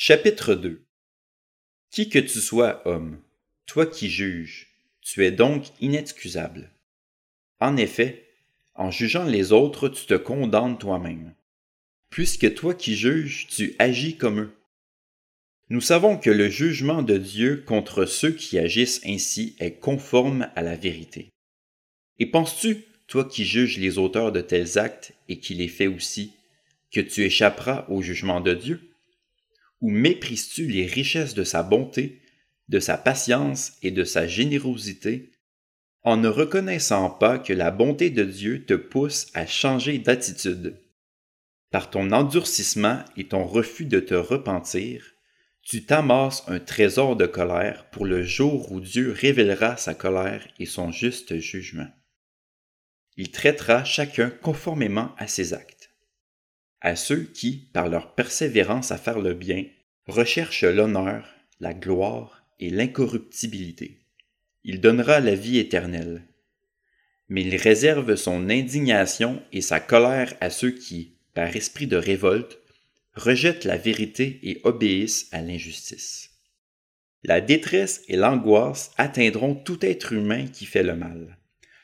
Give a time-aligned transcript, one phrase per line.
[0.00, 0.80] Chapitre 2
[1.90, 3.20] Qui que tu sois, homme,
[3.66, 4.68] toi qui juges,
[5.00, 6.70] tu es donc inexcusable.
[7.58, 8.28] En effet,
[8.76, 11.34] en jugeant les autres, tu te condamnes toi-même,
[12.10, 14.52] puisque toi qui juges, tu agis comme eux.
[15.68, 20.62] Nous savons que le jugement de Dieu contre ceux qui agissent ainsi est conforme à
[20.62, 21.32] la vérité.
[22.20, 26.34] Et penses-tu, toi qui juges les auteurs de tels actes et qui les fais aussi,
[26.92, 28.87] que tu échapperas au jugement de Dieu?
[29.80, 32.20] Ou méprises-tu les richesses de sa bonté,
[32.68, 35.32] de sa patience et de sa générosité,
[36.02, 40.80] en ne reconnaissant pas que la bonté de Dieu te pousse à changer d'attitude?
[41.70, 45.14] Par ton endurcissement et ton refus de te repentir,
[45.62, 50.64] tu t'amasses un trésor de colère pour le jour où Dieu révélera sa colère et
[50.64, 51.88] son juste jugement.
[53.18, 55.90] Il traitera chacun conformément à ses actes.
[56.80, 59.64] À ceux qui, par leur persévérance à faire le bien,
[60.08, 61.28] recherchent l'honneur,
[61.60, 64.00] la gloire et l'incorruptibilité.
[64.64, 66.24] Il donnera la vie éternelle.
[67.28, 72.58] Mais il réserve son indignation et sa colère à ceux qui, par esprit de révolte,
[73.14, 76.30] rejettent la vérité et obéissent à l'injustice.
[77.22, 81.38] La détresse et l'angoisse atteindront tout être humain qui fait le mal,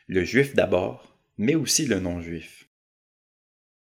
[0.06, 2.68] le juif d'abord, mais aussi le non-juif.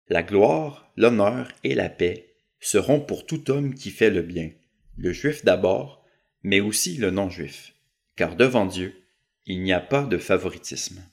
[0.08, 2.35] La gloire, l'honneur et la paix
[2.66, 4.52] seront pour tout homme qui fait le bien,
[4.98, 6.06] le juif d'abord,
[6.44, 7.74] mais aussi le non-juif,
[8.16, 9.04] car devant Dieu,
[9.46, 11.04] il n'y a pas de favoritisme.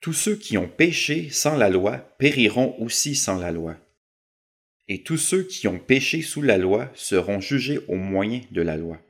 [0.00, 3.78] Tous ceux qui ont péché sans la loi périront aussi sans la loi
[4.90, 8.76] et tous ceux qui ont péché sous la loi seront jugés au moyen de la
[8.76, 9.00] loi.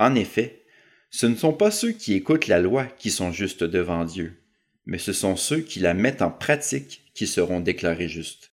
[0.00, 0.64] En effet,
[1.10, 4.42] ce ne sont pas ceux qui écoutent la loi qui sont justes devant Dieu,
[4.86, 8.53] mais ce sont ceux qui la mettent en pratique qui seront déclarés justes.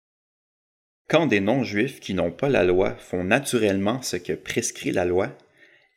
[1.09, 5.35] Quand des non-juifs qui n'ont pas la loi font naturellement ce que prescrit la loi,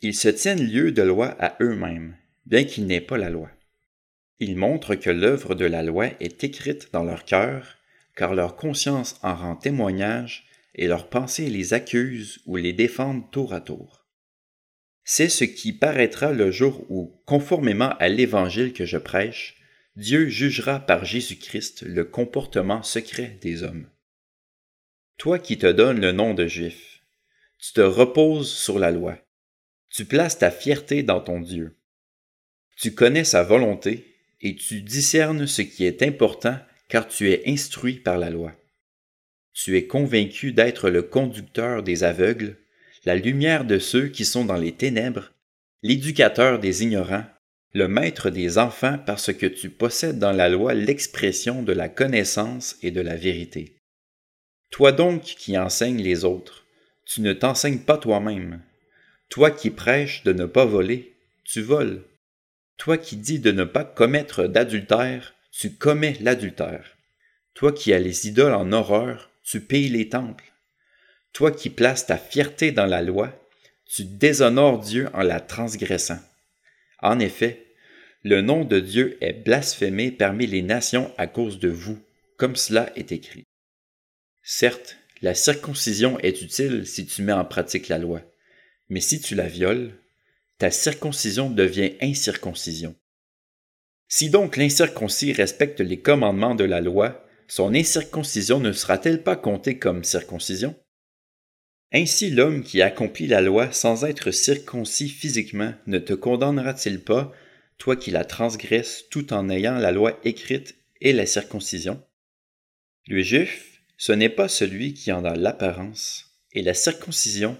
[0.00, 3.50] ils se tiennent lieu de loi à eux-mêmes, bien qu'ils n'aient pas la loi.
[4.40, 7.76] Ils montrent que l'œuvre de la loi est écrite dans leur cœur,
[8.16, 13.52] car leur conscience en rend témoignage et leurs pensées les accusent ou les défendent tour
[13.52, 14.06] à tour.
[15.04, 19.56] C'est ce qui paraîtra le jour où, conformément à l'évangile que je prêche,
[19.94, 23.91] Dieu jugera par Jésus-Christ le comportement secret des hommes.
[25.22, 27.00] Toi qui te donnes le nom de juif,
[27.60, 29.16] tu te reposes sur la loi,
[29.88, 31.76] tu places ta fierté dans ton Dieu.
[32.76, 38.00] Tu connais sa volonté et tu discernes ce qui est important car tu es instruit
[38.00, 38.52] par la loi.
[39.52, 42.56] Tu es convaincu d'être le conducteur des aveugles,
[43.04, 45.30] la lumière de ceux qui sont dans les ténèbres,
[45.84, 47.26] l'éducateur des ignorants,
[47.74, 52.74] le maître des enfants parce que tu possèdes dans la loi l'expression de la connaissance
[52.82, 53.81] et de la vérité.
[54.72, 56.64] Toi donc qui enseignes les autres,
[57.04, 58.62] tu ne t'enseignes pas toi-même.
[59.28, 61.12] Toi qui prêches de ne pas voler,
[61.44, 62.02] tu voles.
[62.78, 66.96] Toi qui dis de ne pas commettre d'adultère, tu commets l'adultère.
[67.52, 70.50] Toi qui as les idoles en horreur, tu payes les temples.
[71.34, 73.30] Toi qui places ta fierté dans la loi,
[73.84, 76.20] tu déshonores Dieu en la transgressant.
[77.00, 77.66] En effet,
[78.22, 81.98] le nom de Dieu est blasphémé parmi les nations à cause de vous,
[82.38, 83.44] comme cela est écrit.
[84.42, 88.22] Certes, la circoncision est utile si tu mets en pratique la loi,
[88.88, 89.92] mais si tu la violes,
[90.58, 92.96] ta circoncision devient incirconcision.
[94.08, 99.78] Si donc l'incirconcis respecte les commandements de la loi, son incirconcision ne sera-t-elle pas comptée
[99.78, 100.74] comme circoncision?
[101.92, 107.32] Ainsi l'homme qui accomplit la loi sans être circoncis physiquement ne te condamnera-t-il pas,
[107.78, 112.02] toi qui la transgresses tout en ayant la loi écrite et la circoncision?
[113.08, 113.71] Le juif,
[114.04, 117.56] ce n'est pas celui qui en a l'apparence, et la circoncision,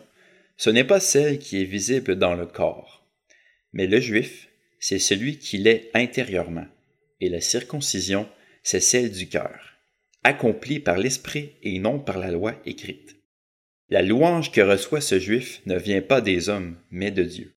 [0.56, 3.06] ce n'est pas celle qui est visible dans le corps,
[3.72, 4.48] mais le juif,
[4.80, 6.66] c'est celui qui l'est intérieurement,
[7.20, 8.28] et la circoncision,
[8.64, 9.78] c'est celle du cœur
[10.24, 13.14] accompli par l'Esprit et non par la loi écrite.
[13.88, 17.54] La louange que reçoit ce juif ne vient pas des hommes, mais de Dieu.